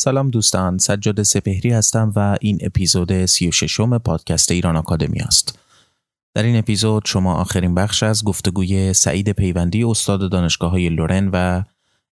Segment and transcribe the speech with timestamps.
[0.00, 5.58] سلام دوستان سجاد سپهری هستم و این اپیزود 36 م پادکست ایران آکادمی است.
[6.34, 11.62] در این اپیزود شما آخرین بخش از گفتگوی سعید پیوندی استاد دانشگاه های لورن و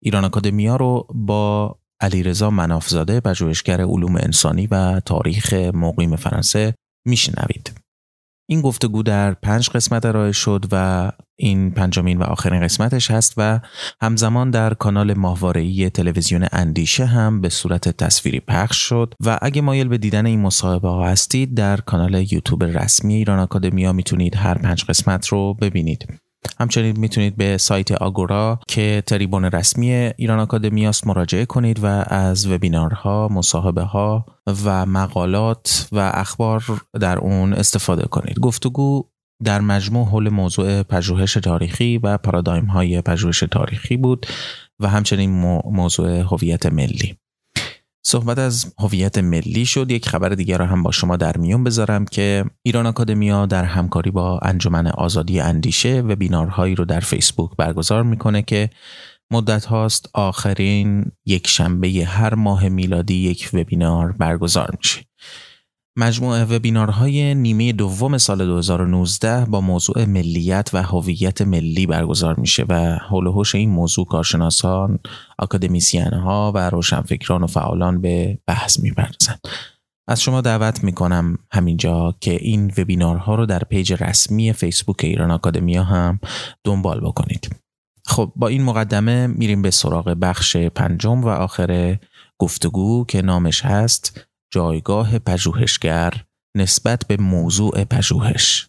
[0.02, 6.76] ایران آکادمیا رو با علیرضا منافزاده پژوهشگر علوم انسانی و تاریخ مقیم فرانسه
[7.08, 7.72] میشنوید.
[8.50, 13.60] این گفتگو در پنج قسمت ارائه شد و این پنجمین و آخرین قسمتش هست و
[14.02, 19.88] همزمان در کانال ماهواره‌ای تلویزیون اندیشه هم به صورت تصویری پخش شد و اگه مایل
[19.88, 24.84] به دیدن این مصاحبه ها هستید در کانال یوتیوب رسمی ایران آکادمیا می‌تونید هر پنج
[24.84, 26.08] قسمت رو ببینید
[26.60, 33.30] همچنین می‌تونید به سایت آگورا که تریبون رسمی ایران آکادمیاست مراجعه کنید و از وبینارها،
[33.32, 34.26] مصاحبه ها
[34.66, 36.64] و مقالات و اخبار
[37.02, 38.40] در اون استفاده کنید.
[38.40, 39.04] گفتگو
[39.44, 44.26] در مجموع حول موضوع پژوهش تاریخی و پارادایم های پژوهش تاریخی بود
[44.80, 45.30] و همچنین
[45.66, 47.18] موضوع هویت ملی.
[48.08, 52.06] صحبت از هویت ملی شد یک خبر دیگر را هم با شما در میون بذارم
[52.06, 58.04] که ایران آکادمیا در همکاری با انجمن آزادی اندیشه و بینارهایی رو در فیسبوک برگزار
[58.04, 58.70] می‌کنه که
[59.32, 65.05] مدت هاست آخرین یک شنبه هر ماه میلادی یک وبینار برگزار میشه
[65.98, 72.96] مجموعه وبینارهای نیمه دوم سال 2019 با موضوع ملیت و هویت ملی برگزار میشه و
[72.96, 75.00] حول حوش این موضوع کارشناسان،
[75.40, 79.40] اکادمیسین ها و روشنفکران و فعالان به بحث می‌پردازند.
[80.08, 85.84] از شما دعوت می‌کنم همینجا که این وبینارها رو در page رسمی فیسبوک ایران آکادمیا
[85.84, 86.20] هم
[86.64, 87.50] دنبال بکنید.
[88.06, 91.98] خب با این مقدمه میریم به سراغ بخش پنجم و آخر
[92.40, 96.14] گفتگو که نامش هست جایگاه پژوهشگر
[96.58, 98.68] نسبت به موضوع پژوهش.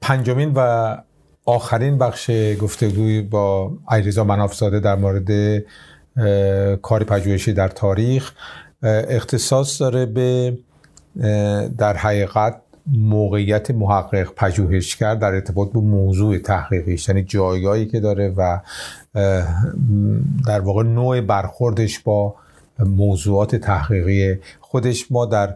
[0.00, 0.96] پنجمین و
[1.44, 2.30] آخرین بخش
[2.60, 5.62] گفتگوی با علیرضا منافزاده در مورد
[6.76, 8.32] کار پژوهشی در تاریخ.
[8.82, 10.58] اختصاص داره به
[11.78, 18.58] در حقیقت موقعیت محقق پژوهشگر در ارتباط به موضوع تحقیقیش یعنی جایگاهی که داره و
[20.46, 22.34] در واقع نوع برخوردش با
[22.78, 25.12] موضوعات تحقیقی خودش.
[25.12, 25.54] ما در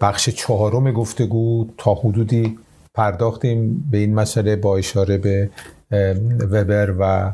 [0.00, 2.58] بخش چهارم گفتگو تا حدودی
[2.94, 5.50] پرداختیم به این مسئله با اشاره به
[6.50, 7.32] وبر و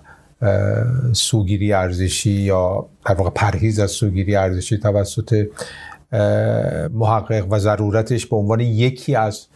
[1.13, 5.47] سوگیری ارزشی یا در واقع پرهیز از سوگیری ارزشی توسط
[6.93, 9.47] محقق و ضرورتش به عنوان یکی از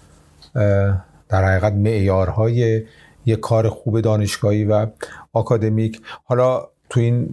[1.28, 2.82] در حقیقت معیارهای
[3.26, 4.86] یک کار خوب دانشگاهی و
[5.32, 6.00] آکادمیک.
[6.24, 7.28] حالا تو این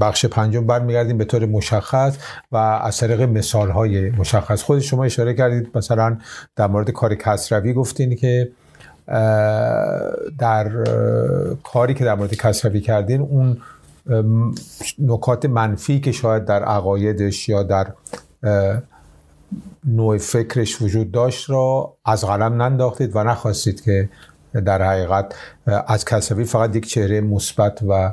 [0.00, 2.16] بخش پنجم برمیگردیم به طور مشخص
[2.52, 4.62] و از طریق مثال های مشخص.
[4.62, 6.18] خود شما اشاره کردید مثلا
[6.56, 8.48] در مورد کار کسروی گفتین که
[10.38, 10.70] در
[11.64, 13.56] کاری که در مورد کسروی کردین اون
[14.98, 17.92] نکات منفی که شاید در عقایدش یا در
[19.84, 24.08] نوع فکرش وجود داشت را از قلم ننداختید و نخواستید که
[24.52, 25.34] در حقیقت
[25.86, 28.12] از کسبی فقط یک چهره مثبت و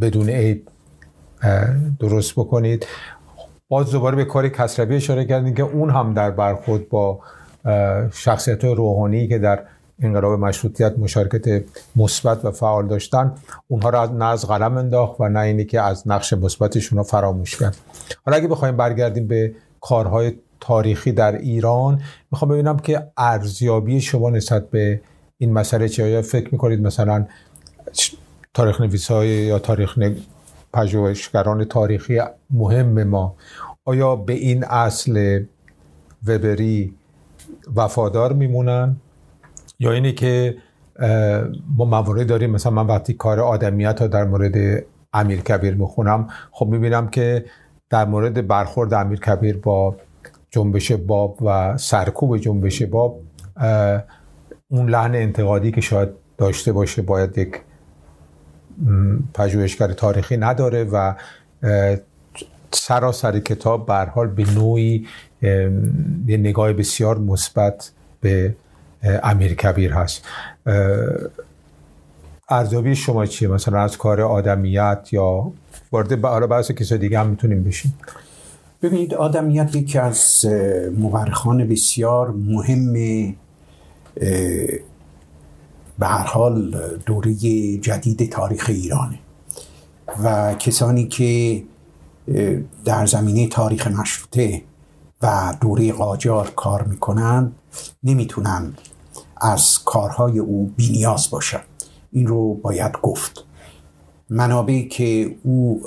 [0.00, 0.68] بدون عیب
[2.00, 2.86] درست بکنید.
[3.68, 7.20] باز دوباره به کار کسروی اشاره کردیم که اون هم در برخورد با
[8.12, 9.64] شخصیت روحانی که در
[10.02, 11.64] انقلاب مشروطیت مشارکت
[11.96, 13.34] مثبت و فعال داشتن
[13.68, 17.76] اونها را نه از قلم انداخت و نه اینی که از نقش مثبتشون فراموش کرد.
[18.24, 22.00] حالا اگه بخوایم برگردیم به کارهای تاریخی در ایران
[22.30, 25.00] می‌خوام ببینم که ارزیابی شما نسبت به
[25.38, 27.26] این مسئله چه آیا فکر می‌کنید مثلا
[28.54, 29.98] تاریخ نویس های یا تاریخ
[30.72, 32.20] پژوهشگران تاریخی
[32.50, 33.36] مهم ما
[33.84, 35.44] آیا به این اصل
[36.26, 36.94] وبری
[37.76, 38.96] وفادار میمونن؟
[39.80, 40.56] یا اینه که
[41.76, 42.50] ما موارد داریم.
[42.50, 47.44] مثلا من وقتی کار آدمیت ها در مورد امیر کبیر می‌خونم خب می‌بینم که
[47.90, 49.96] در مورد برخورد امیر کبیر با
[50.50, 53.20] جنبش باب و سرکوب جنبش باب
[54.68, 56.08] اون لحن انتقادی که شاید
[56.38, 57.60] داشته باشه باید یک
[59.34, 61.14] پژوهشگر تاریخی نداره و
[62.72, 65.06] سراسر کتاب به حال به نوعی
[66.26, 67.90] یه نگاه بسیار مثبت
[68.20, 68.54] به
[69.02, 70.24] امیر کبیر هست.
[72.48, 75.52] ارزیابی شما چیه؟ مثلا از کار آدمیت یا
[75.92, 77.94] وارد بحث کسای دیگه هم می‌تونیم بشیم.
[78.82, 80.46] ببینید آدمیت یکی از
[80.96, 82.92] مورخان بسیار مهم
[85.98, 87.34] به هر حال دوره
[87.76, 89.18] جدید تاریخ ایرانه
[90.24, 91.62] و کسانی که
[92.84, 94.62] در زمینه تاریخ مشروطه
[95.22, 97.52] و دوره قاجار کار می‌کنن
[98.02, 98.74] نمی‌تونن
[99.40, 101.60] از کارهای او بینیاز باشن.
[102.12, 103.44] این رو باید گفت.
[104.30, 105.82] منابعی که او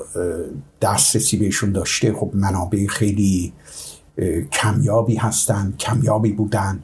[0.82, 3.54] دسترسی بهشون داشته خب منابع خیلی
[4.52, 6.84] کمیابی هستند کمیابی بودن.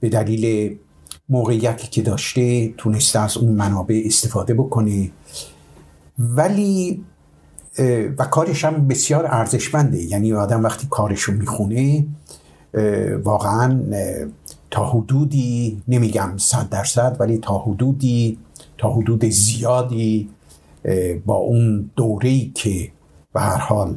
[0.00, 0.76] به دلیل
[1.28, 5.10] موقعیتی که داشته تونسته از اون منابع استفاده بکنه.
[6.18, 7.04] ولی
[8.18, 10.02] و کارش هم بسیار ارزشمنده.
[10.02, 12.06] یعنی آدم وقتی کارشو می‌خونه
[13.24, 13.80] واقعا
[14.70, 18.38] تا حدودی نمیگم صد درصد ولی تا حدودی
[18.78, 20.28] تا حدود زیادی
[21.26, 22.92] با اون دوره‌ای که
[23.34, 23.96] به هر حال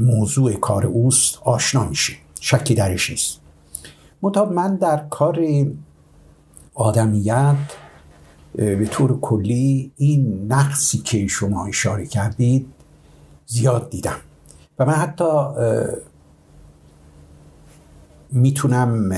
[0.00, 2.12] موضوع کار اوست آشنا میشه.
[2.40, 3.40] شکی درش نیست.
[4.22, 5.38] مطابق من در کار
[6.74, 7.56] آدمیت
[8.54, 12.66] به طور کلی این نقصی که شما اشاره کردید
[13.50, 14.16] زیاد دیدم.
[14.78, 15.24] و من حتی
[18.32, 19.16] می‌تونم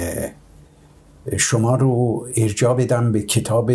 [1.39, 3.71] شما رو ارجاع بدم به کتاب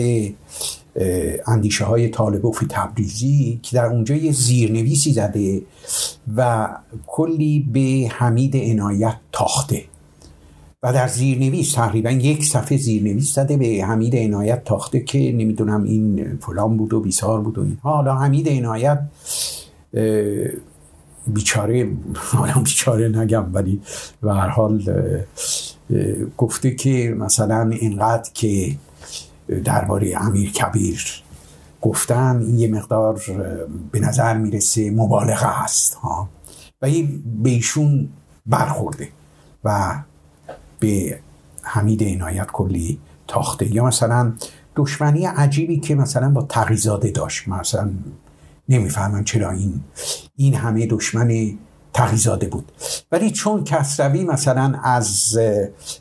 [1.47, 5.61] اندیشه های طالبوف تبریزی که در اونجا یه زیرنویسی زده
[6.35, 6.69] و
[7.07, 9.83] کلی به حمید عنایت تاخته.
[10.83, 16.37] و در زیرنویس تقریبا یک صفحه زیرنویس زده به حمید عنایت تاخته که نمی‌دونم این
[16.41, 18.99] فلان بود و بیسار بود و این حالا حمید عنایت
[21.27, 23.81] بیچاره حالا بیچاره نگم ولی
[24.21, 24.83] به هر حال
[26.37, 28.75] گفته که مثلا اینقدر که
[29.63, 31.23] درباره امیر کبیر
[31.81, 33.21] گفتن این یه مقدار
[33.91, 36.29] به نظر می‌رسه مبالغه است ها.
[36.81, 38.09] و این به ایشون
[38.45, 39.09] برخورده
[39.63, 39.95] و
[40.79, 41.19] به
[41.61, 43.73] حمید عنایت کلی تاخته.
[43.73, 44.33] یا مثلا
[44.75, 47.89] دشمنی عجیبی که مثلا با تقیزاده داشت مثلا
[48.69, 49.81] نمی‌فهمم چرا این
[50.35, 51.57] این همه دشمن
[51.93, 52.71] تقیزاده بود.
[53.11, 55.39] ولی چون کسروی مثلا از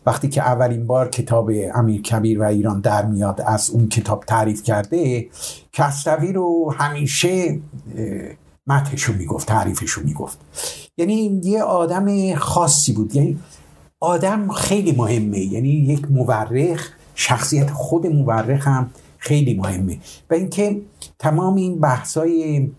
[0.07, 4.63] وقتی که اولین بار کتاب امیر کبیر و ایران در میاد از اون کتاب تعریف
[4.63, 5.27] کرده
[5.73, 7.61] کسروی رو همیشه
[8.67, 10.39] متحشو می‌گفت تعریفشو می‌گفت.
[10.97, 13.17] یعنی یه آدم خاصی بود.
[13.17, 13.39] یعنی
[14.01, 15.39] آدم خیلی مهمه.
[15.39, 18.91] یعنی یک مورخ شخصیت خود مورخ هم
[19.27, 19.99] خیلی مهمه.
[20.31, 20.81] و اینکه
[21.19, 22.71] تمام این بحثای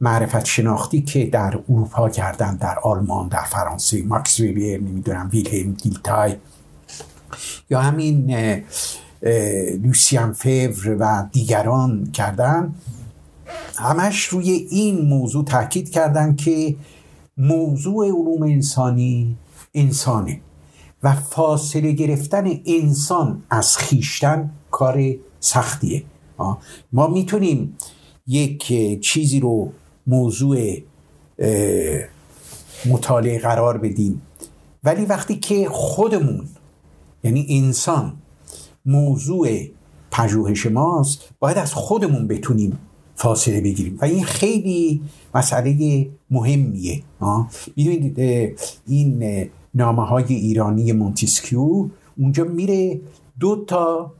[0.00, 6.36] معرفت شناختی که در اروپا کردن در آلمان در فرانسه ماکس ویبر نمی‌دونم ویلهلم گیلتای
[7.70, 8.34] یا همین
[9.82, 12.74] لوسیان فیور و دیگران کردن
[13.78, 16.76] همش روی این موضوع تاکید کردن که
[17.36, 19.36] موضوع علوم انسانی
[19.74, 20.40] انسانه
[21.02, 26.02] و فاصله گرفتن انسان از خیشتن کار سختیه.
[26.92, 27.76] ما می‌تونیم
[28.26, 29.72] یک چیزی رو
[30.06, 30.76] موضوع
[32.86, 34.22] مطالعه قرار بدیم.
[34.84, 36.48] ولی وقتی که خودمون
[37.24, 38.12] یعنی انسان
[38.86, 39.48] موضوع
[40.10, 42.78] پژوهش ماست باید از خودمون بتونیم
[43.14, 43.98] فاصله بگیریم.
[44.00, 45.00] و این خیلی
[45.34, 47.02] مسئله مهمیه.
[47.76, 48.18] می‌دونید
[48.86, 53.00] این نامه های ایرانی مونتیسکیو اونجا میره
[53.40, 54.12] دو تا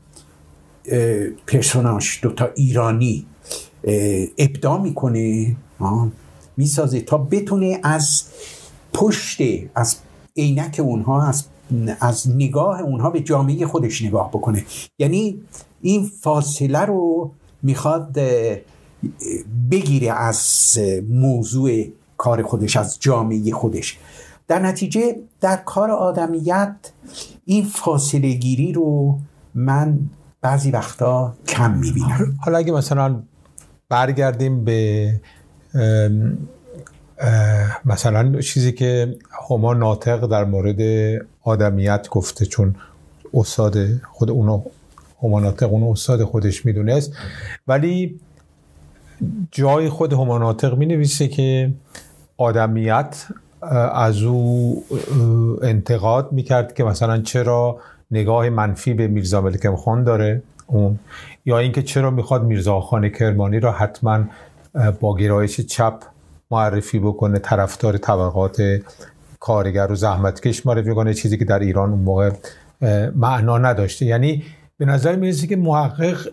[1.47, 3.25] پرسوناش دو تا ایرانی
[4.37, 5.55] ابدا می‌کنه
[6.57, 8.23] می‌سازه تا بتونه از
[8.93, 9.37] پشت
[9.75, 9.95] از
[10.37, 11.45] عینک اونها از
[11.99, 14.65] از نگاه اونها به جامعه خودش نگاه بکنه.
[14.99, 15.41] یعنی
[15.81, 17.31] این فاصله رو
[17.63, 18.19] می‌خواد
[19.71, 20.77] بگیره از
[21.09, 21.85] موضوع
[22.17, 23.97] کار خودش از جامعه خودش.
[24.47, 26.75] در نتیجه در کار آدمیت
[27.45, 29.17] این فاصله گیری رو
[29.55, 29.99] من
[30.41, 32.37] بعضی وقتا کم می‌بینم.
[32.41, 33.23] حالا اگه مثلا
[33.89, 35.21] برگردیم به
[37.85, 39.15] مثلا چیزی که
[39.49, 40.79] هما ناطق در مورد
[41.41, 42.75] آدمیت گفته چون
[43.33, 44.63] استاد خود اونو
[45.23, 47.13] هما ناطق اونو استاد خودش می‌دونست.
[47.67, 48.19] ولی
[49.51, 51.73] جای خود هما ناطق می نویسه که
[52.37, 53.25] آدمیت
[53.93, 54.83] از او
[55.61, 57.79] انتقاد می‌کرد که مثلا چرا
[58.11, 60.99] نگاه منفی به میرزا ملکم خان داره اون.
[61.45, 64.23] یا اینکه چرا می‌خواد میرزا خان کرمانی را حتما
[64.99, 65.99] با گرایش چپ
[66.51, 68.81] معرفی بکنه طرفدار طبقات
[69.39, 72.31] کارگر و زحمتکش معرفی کنه چیزی که در ایران اون موقع
[73.15, 74.05] معنا نداشته.
[74.05, 74.43] یعنی
[74.77, 76.27] به نظر می‌رسه که محقق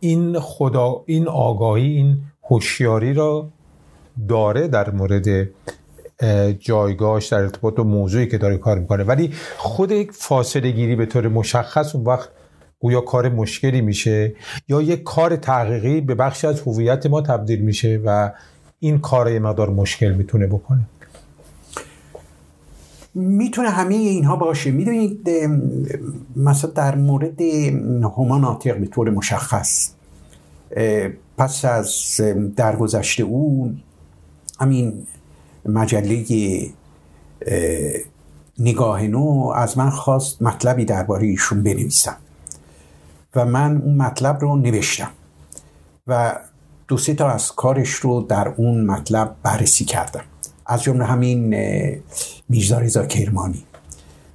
[0.00, 2.18] این خدا این آگاهی این
[2.50, 3.48] هوشیاری را
[4.28, 5.48] داره در مورد
[6.58, 9.04] جایگاهش در ارتباط با موضوعی که داره کار می‌کنه.
[9.04, 12.28] ولی خود فاصله گیری به طور مشخص اون وقت
[12.80, 14.34] گویا کار مشکلی میشه
[14.68, 18.32] یا یک کار تحقیقی به بخشی از هویت ما تبدیل میشه و
[18.80, 20.80] این کار یه مقدار مشکل می‌تونه بکنه.
[23.14, 24.70] می‌تونه همه اینها باشه.
[24.70, 25.30] می‌دونید
[26.36, 27.40] مثلا در مورد
[28.02, 29.90] همان ناطق به طور مشخص
[31.38, 32.20] پس از
[32.56, 33.74] درگذشته او
[34.60, 35.06] همین
[35.64, 36.24] مجله
[38.58, 42.16] نگاه نو از من خواست مطلبی درباره ایشون بنویسم.
[43.36, 45.10] و من اون مطلب رو نوشتم.
[46.06, 46.38] و
[46.88, 50.24] دو سه تا از کارش رو در اون مطلب بررسی کردم.
[50.66, 51.54] از جمله همین
[52.48, 53.64] میرزا رضا کرمانی.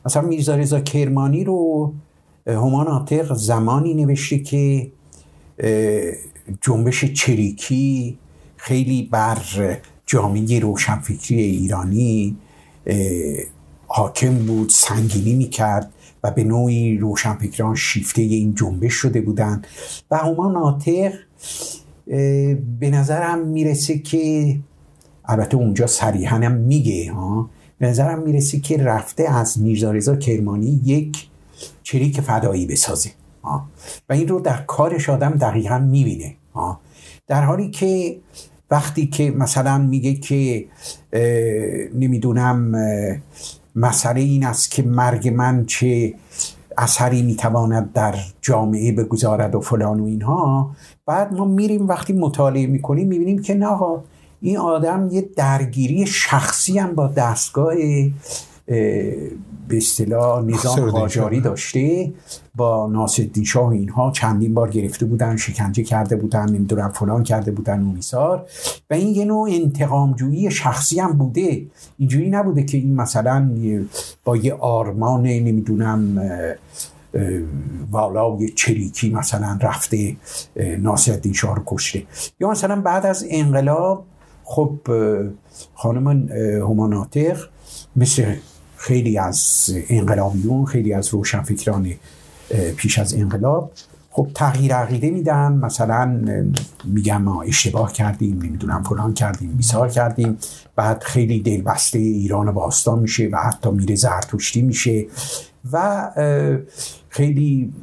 [0.06, 1.94] مثلا میرزا رضا کرمانی رو
[2.48, 4.92] همان آتق زمانی نوشته که
[6.62, 8.18] جنبش چریکی
[8.58, 9.38] خیلی بر
[10.14, 12.38] جامعه روشنفکری ایرانی
[13.88, 15.92] حاکم بود سنگینی می‌کرد
[16.24, 19.68] و به نوعی روشنفکران شیفته این جنبش شده بودند
[20.12, 21.14] و همان ناطق
[22.80, 24.56] به نظرم می‌رسه که
[25.26, 31.28] البته اونجا صریحا هم میگه ها به نظرم می‌رسه که رفته از میرزا کرمانی یک
[31.84, 33.10] چریک فدایی بسازه
[33.44, 33.66] ها.
[34.10, 36.36] و این رو در کارش آدم دقیقا می‌بینه
[37.28, 38.18] در حالی که
[38.72, 40.66] وقتی که مثلا میگه که
[41.96, 42.76] نمی‌دونم
[43.76, 46.14] مسئله این است که مرگ من چه
[46.78, 53.08] اثری می‌تواند در جامعه بگذارد و فلان و اینها بعد ما میریم وقتی مطالعه می‌کنیم
[53.08, 53.78] می‌بینیم که نه
[54.42, 57.74] این آدم یه درگیری شخصی هم با دستگاه
[58.66, 62.14] به اصطلاح نظام قاجاری داشته
[62.56, 67.80] با ناصرالدین شاه اینها چندین بار گرفته بودن شکنجه کرده بودن نمی‌دونم فلان کرده بودن
[67.80, 68.46] میسار
[68.90, 71.66] و این یه نوع انتقامجویی شخصی هم بوده.
[71.98, 73.52] اینجوری نبوده که این مثلا
[74.24, 76.22] با یه آرمان نمی‌دونم
[77.92, 80.16] والا یه چریکی مثلا رفته
[80.80, 82.04] ناصرالدین شاه رو کشته.
[82.40, 84.06] یا مثلا بعد از انقلاب
[84.44, 84.80] خب
[85.74, 86.08] خانم
[86.70, 87.38] هماناتق
[87.96, 88.36] مثل
[88.84, 91.94] خیلی از انقلابیون خیلی از روشنفکران
[92.78, 93.72] پیش از انقلاب
[94.12, 95.54] خب تغییر عقیده میدن.
[95.54, 96.22] مثلا
[96.86, 100.38] میگن ما اشتباه کردیم نمی‌دونم فلان کردیم بیسار کردیم.
[100.76, 105.06] بعد خیلی دلبسته ایران باستان میشه و حتی میره زرتشتی میشه
[105.72, 106.10] و
[107.10, 107.74] خیلی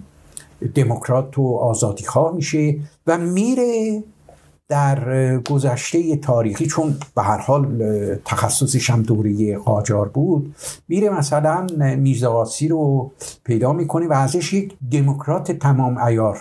[0.74, 2.76] دموکرات و آزادی خواه میشه
[3.06, 4.02] و میره
[4.70, 7.84] در گذشته تاریخی چون به هر حال
[8.24, 10.54] تخصصش هم دوره قاجار بود
[10.88, 13.10] میره مثلا میرزا رو
[13.44, 16.38] پیدا می‌کنه و ازش یک دموکرات تمام ایار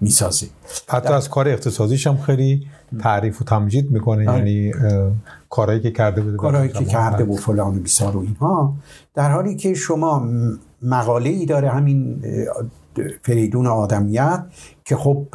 [0.00, 0.46] می‌سازه.
[0.88, 2.66] حتی از کار اقتصادیش هم خیلی
[3.00, 4.38] تعریف و تمجید می‌کنه آره.
[4.38, 4.72] یعنی
[5.50, 8.74] کارهایی که کرده بود کارهایی که کرده بود فلان و بیسار و اینها.
[9.14, 10.28] در حالی که شما
[10.82, 12.22] مقاله ای داره همین
[13.22, 14.44] فریدون آدمیت
[14.84, 15.26] که خب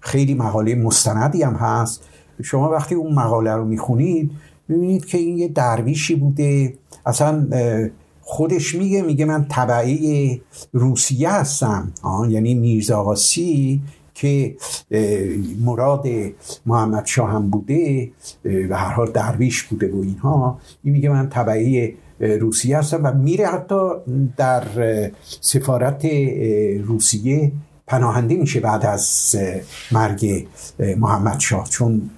[0.00, 2.04] خیلی مقاله مستندی هم هست.
[2.42, 4.30] شما وقتی اون مقاله رو می‌خونید
[4.68, 6.74] می‌بینید که این یه درویشی بوده.
[7.06, 7.48] اصلا
[8.20, 10.40] خودش میگه میگه من طبعه
[10.72, 11.92] روسیه هستم.
[12.28, 13.14] یعنی میرزا
[14.14, 14.56] که
[15.60, 16.06] مراد
[16.66, 18.10] محمد شاه هم بوده
[18.44, 20.58] و هر حال درویش بوده و اینها.
[20.84, 23.88] این میگه من طبعه روسیه هستم و میره حتی
[24.36, 24.62] در
[25.40, 26.04] سفارت
[26.84, 27.52] روسیه
[27.86, 29.36] پناهنده میشه بعد از
[29.92, 30.46] مرگ
[30.96, 32.10] محمد شاه چون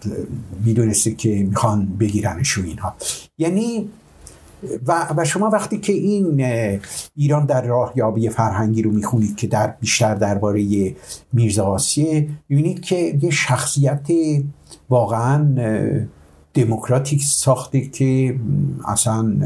[0.64, 2.94] می‌دونسته که می‌خوان بگیرنش و اینها
[3.38, 3.88] یعنی
[4.86, 6.40] و, و شما وقتی که این
[7.14, 10.94] ایران در راه یابی فرهنگی رو می‌خونید که در بیشتر درباره
[11.32, 14.06] میرزا آسیه می‌بینید که یه شخصیت
[14.90, 15.38] واقعا
[16.56, 18.36] دموکراتیک ساخته که
[18.88, 19.36] اصلا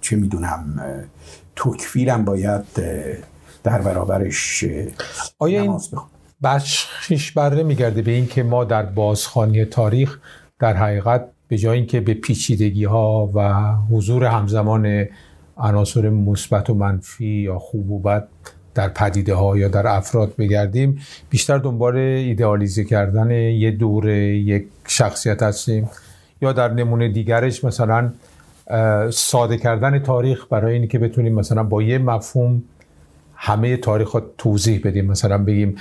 [0.00, 0.84] چه می‌دونم
[1.56, 2.64] توکفیرم باید
[3.64, 4.64] در برابرش
[5.38, 5.80] آیا این
[6.42, 10.18] بخشش بر میگرده به این که ما در بازخانی تاریخ
[10.58, 15.06] در حقیقت به جای اینکه به پیچیدگی ها و حضور همزمان
[15.56, 18.28] عناصر مثبت و منفی یا خوب و بد
[18.74, 20.98] در پدیده ها یا در افراد بگردیم
[21.30, 25.88] بیشتر دنبال ایدئالیزه کردن یه دوره یک شخصیت هستیم؟
[26.42, 28.12] یا در نمونه دیگرش مثلا
[29.10, 32.62] ساده کردن تاریخ برای اینکه بتونیم مثلا با یه مفهوم
[33.34, 35.06] همه تاریخ توضیح بدیم.
[35.06, 35.76] مثلا بگیم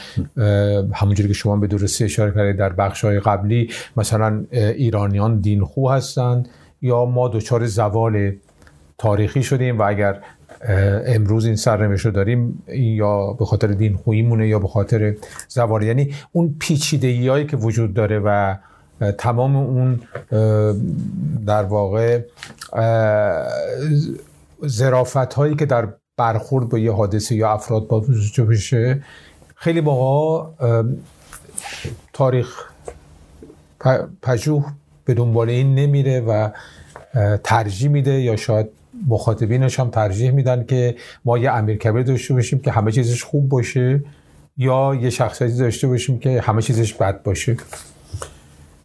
[0.94, 6.50] همونجوری که شما به درستی اشاره کردید در بخش های قبلی مثلا ایرانیان دینخو هستند
[6.82, 8.32] یا ما دچار زوال
[8.98, 10.20] تاریخی شدیم و اگر
[11.06, 15.16] امروز این سرنوشت رو داریم یا به خاطر دین خوییمونه یا به خاطر
[15.48, 18.56] زبان یعنی اون پیچیدگی هایی که وجود داره و
[19.18, 20.02] تمام اون
[21.46, 22.22] در واقع
[24.62, 28.06] زرافت هایی که در برخورد با یه حادثه یا افراد با
[28.50, 29.04] بشه
[29.56, 30.50] خیلی موقع
[32.14, 32.64] تاریخ
[34.22, 34.66] پژوه
[35.06, 36.50] به دنبال این نمیره و
[37.44, 38.68] ترجیح میده یا شاید
[39.08, 43.50] مخاطبینش هم ترجیح میدن که ما یه امیر کبیر داشته باشیم که همه چیزش خوب
[43.50, 44.04] باشه
[44.58, 47.58] یا یه شخصیتی داشته باشیم که همه چیزش بد باشه.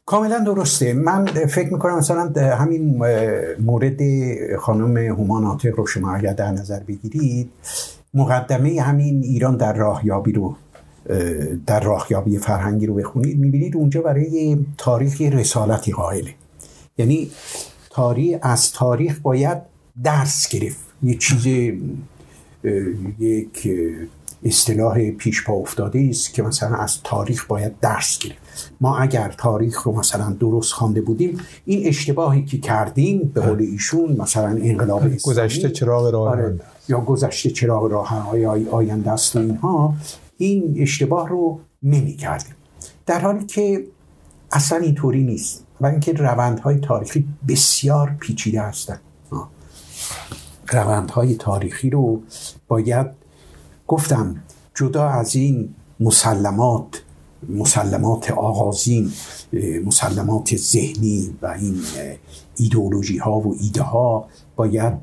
[0.07, 0.93] کاملا درسته.
[0.93, 3.03] من فکر می‌کنم مثلا همین
[3.61, 4.01] مورد
[4.57, 7.51] خانم هومان آتق رو شما اگر در نظر بگیرید
[8.15, 10.57] مقدمه همین ایران در راهیابی رو
[11.67, 16.31] در راهیابی فرهنگی رو بخونید می‌بینید اونجا برای تاریخ رسالتی قائله.
[16.99, 17.31] یعنی
[17.91, 19.59] تاریخ از تاریخ باید
[20.05, 20.81] درس گرفت.
[21.03, 21.73] یه چیز
[23.19, 23.69] یک
[24.45, 28.73] اصطلاح پیش پا افتاده است که مثلا از تاریخ باید درس گرفت.
[28.81, 34.17] ما اگر تاریخ رو مثلا درست خوانده بودیم این اشتباهی که کردیم به قول ایشون
[34.19, 38.29] مثلا انقلاب اسلامی گذشته چراغ راه آره یا گذشته چراغ راه
[38.71, 39.95] آینده است و اینها
[40.37, 42.55] این اشتباه رو نمی کردیم.
[43.07, 43.85] در حالی که
[44.53, 49.01] اصلا اینطوری نیست و اینکه روندهای تاریخی بسیار پیچیده هستند.
[50.69, 52.23] روندهای تاریخی رو
[52.69, 53.07] باید
[53.87, 54.37] گفتم
[54.75, 57.03] جدا از این مسلمات
[57.49, 59.13] مسلمات آغازین
[59.85, 61.83] مسلمات ذهنی و این
[62.57, 64.95] ایدئولوژی ها و ایده ها باید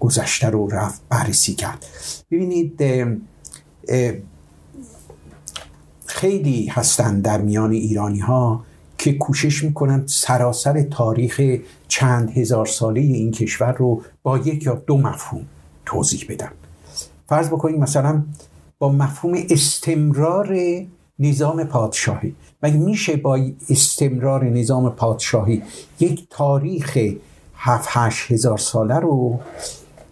[0.00, 1.86] گذشته رو رفت بررسی کرد.
[2.30, 2.82] ببینید
[6.06, 8.64] خیلی هستند در میان ایرانی ها
[9.00, 14.98] که کوشش می‌کنند سراسر تاریخ چند هزار ساله این کشور رو با یک یا دو
[14.98, 15.46] مفهوم
[15.86, 16.50] توضیح بدن.
[17.28, 18.22] فرض بکنید مثلا
[18.78, 20.56] با مفهوم استمرار
[21.18, 22.34] نظام پادشاهی.
[22.62, 23.38] مگه میشه با
[23.70, 25.62] استمرار نظام پادشاهی
[26.00, 26.98] یک تاریخ
[27.56, 29.40] هفت هشت هزار ساله رو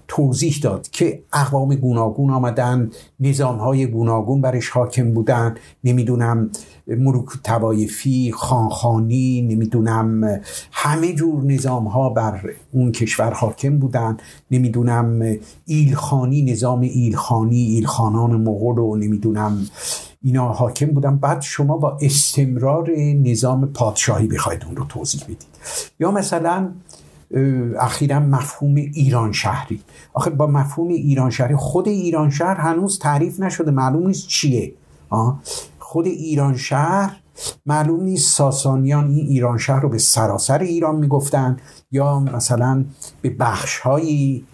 [0.08, 2.90] توضیح داد که اقوام گوناگون آمدن
[3.20, 5.54] نظام های گوناگون برش حاکم بودن.
[5.84, 6.50] نمی‌دونم
[6.86, 10.40] ملوک توایفی خانخانی نمی‌دونم
[10.72, 12.40] همه جور نظام ها بر
[12.72, 14.16] اون کشور حاکم بودن.
[14.50, 19.66] نمی‌دونم ایلخانی نظام ایلخانی ایلخانان مغول و نمی‌دونم
[20.22, 21.16] اینا حاکم بودن.
[21.16, 25.46] بعد شما با استمرار نظام پادشاهی بخواید اون رو توضیح بدید.
[26.00, 26.68] یا مثلا
[27.80, 29.80] اخیرا مفهوم ایران شهری.
[30.12, 34.72] آخه با مفهوم ایران شهری خود ایران شهر هنوز تعریف نشده معلوم نیست چیه.
[35.78, 37.16] خود ایران شهر
[37.66, 41.56] معلوم نیست ساسانیان این ایران شهر رو به سراسر ایران می‌گفتن
[41.90, 42.84] یا مثلا
[43.22, 44.44] به بخش هایی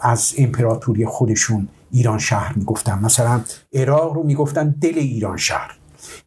[0.00, 2.98] از امپراتوری خودشون ایران شهر می‌گفتن.
[2.98, 3.40] مثلا
[3.72, 5.76] عراق رو می‌گفتن دل ایران شهر.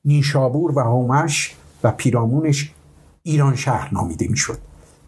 [0.05, 2.71] نیشابور و هومش و پیرامونش
[3.23, 4.57] ایران شهر نامیده می‌شد.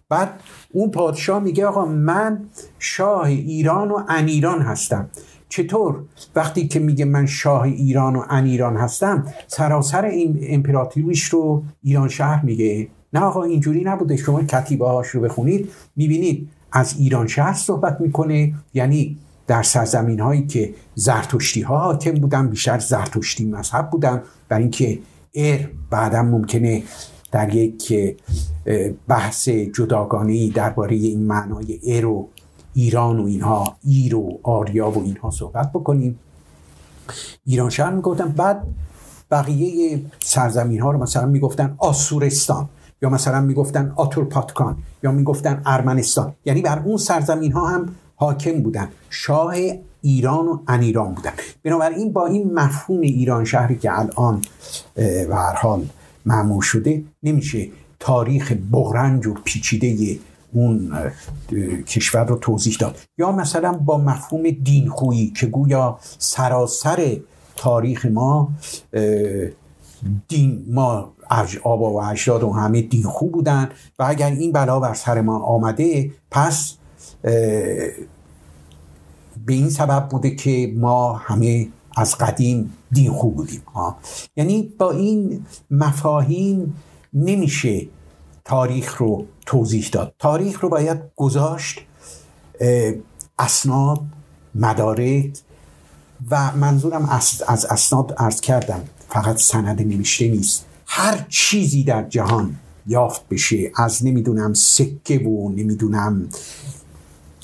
[0.09, 0.29] بعد
[0.73, 2.45] اون پادشاه میگه آقا من
[2.79, 5.09] شاه ایران و انیران هستم.
[5.49, 6.03] چطور؟
[6.35, 12.45] وقتی که میگه من شاه ایران و انیران هستم سراسر این امپراتوریش رو ایران شهر
[12.45, 12.87] میگه.
[13.13, 14.17] نه آقا اینجوری نبوده.
[14.17, 18.53] شما کتیبه هاش رو بخونید می‌بینید از ایران شهر صحبت می‌کنه.
[18.73, 24.21] یعنی در سرزمین هایی که زرتشتی ها حاکم بودن بیشتر زرتشتی مذهب بودن.
[24.49, 24.99] برای اینکه
[25.35, 26.83] ار بعدا ممکنه
[27.35, 28.15] در یک
[29.07, 32.27] بحث جداگانه درباره این معنای ار و
[32.73, 36.19] ایران و اینها ایر و آریا و اینها صحبت بکنیم.
[37.45, 38.63] ایران شهر می‌گفتن بعد
[39.31, 42.69] بقیه سرزمین ها رو مثلا می‌گفتن آسورستان
[43.01, 46.33] یا مثلا می‌گفتن آتورپاتکان یا می‌گفتن ارمنستان.
[46.45, 48.87] یعنی بر اون سرزمین ها هم حاکم بودن.
[49.09, 49.55] شاه
[50.01, 51.31] ایران و انیران بودن.
[51.63, 54.41] بنابراین با این مفهوم ایران شهری که الان
[55.31, 55.85] هر حال
[56.25, 57.67] معمول شده نمیشه
[57.99, 60.19] تاریخ بغرنج و پیچیده
[60.53, 60.91] اون
[61.87, 62.99] کشور رو توضیح داد.
[63.17, 67.17] یا مثلا با مفهوم دینخویی که گویا سراسر
[67.55, 68.49] تاریخ ما
[70.27, 71.13] دین ما
[71.63, 76.11] آبا و اجداد و همه دینخو بودن و اگر این بلا بر سر ما آمده
[76.31, 76.75] پس
[79.45, 83.61] به این سبب بوده که ما همه از قدیم دین خوب بودیم.
[83.73, 83.97] ها.
[84.35, 86.75] یعنی با این مفاهیم
[87.13, 87.87] نمیشه
[88.45, 90.13] تاریخ رو توضیح داد.
[90.19, 91.79] تاریخ رو باید گذاشت
[93.39, 94.01] اسناد
[94.55, 95.37] مدارک
[96.31, 98.83] و منظورم از, از اسناد ارز کردم.
[99.09, 100.65] فقط سند نوشته نیست.
[100.85, 102.55] هر چیزی در جهان
[102.87, 106.29] یافت بشه از نمی‌دونم سکه و نمی‌دونم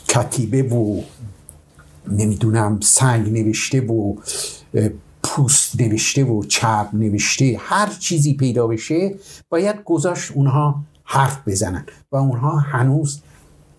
[0.07, 1.01] کتیبه و
[2.07, 4.15] نمی‌دونم سنگ نوشته و
[5.23, 9.15] پوست نوشته و چپ نوشته هر چیزی پیدا بشه
[9.49, 13.21] باید گذاشت اونها حرف بزنن و اونها هنوز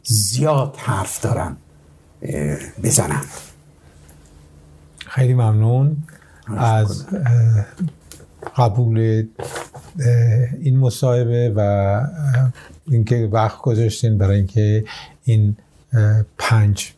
[0.05, 1.57] زیاد حرف دارن
[2.83, 3.23] بزنن.
[5.07, 5.97] خیلی ممنون
[6.57, 7.07] از
[8.57, 9.27] قبول
[10.61, 12.01] این مصاحبه و
[12.89, 14.85] اینکه وقت گذاشتین برای اینکه
[15.25, 15.57] این
[16.39, 16.93] پنج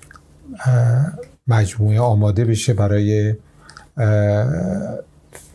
[1.46, 3.34] مجموعه آماده بشه برای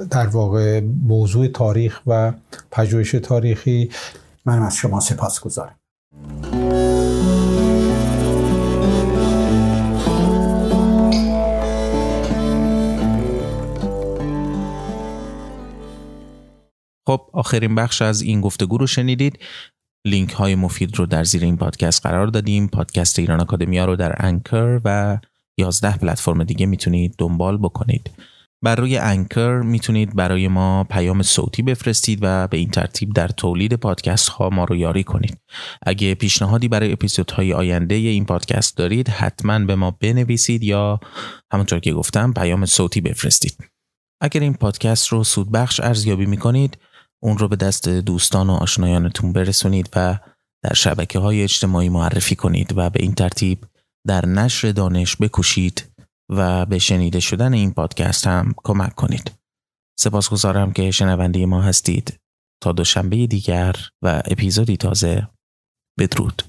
[0.09, 2.33] در واقع موضوع تاریخ و
[2.71, 3.89] پژوهش تاریخی.
[4.45, 5.75] منم از شما سپاس گذارم.
[17.07, 19.39] خب آخرین بخش از این گفتگو رو شنیدید.
[20.05, 22.67] لینک های مفید رو در زیر این پادکست قرار دادیم.
[22.67, 25.19] پادکست ایران اکادمیا رو در انکر و
[25.57, 28.11] 11 پلتفرم دیگه می‌تونید دنبال بکنید.
[28.63, 33.73] بر روی انکر می‌تونید برای ما پیام صوتی بفرستید و به این ترتیب در تولید
[33.73, 35.37] پادکست ها ما رو یاری کنید.
[35.85, 40.99] اگه پیشنهادی برای اپیزودهای آینده این پادکست دارید حتما به ما بنویسید یا
[41.53, 43.57] همونطور که گفتم پیام صوتی بفرستید.
[44.21, 46.77] اگر این پادکست رو سودبخش ارزیابی می‌کنید
[47.23, 50.19] اون رو به دست دوستان و آشنایانتون برسونید و
[50.63, 53.65] در شبکه های اجتماعی معرفی کنید و به این ترتیب
[54.07, 55.91] در نشر دانش بکوشید
[56.29, 59.31] و به شنیده شدن این پادکست هم کمک کنید.
[59.99, 62.19] سپاسگزارم که شنونده ما هستید.
[62.63, 65.27] تا دوشنبه دیگر و اپیزودی تازه
[65.99, 66.43] بدرود.